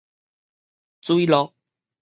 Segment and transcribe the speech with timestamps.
[1.01, 1.53] 水落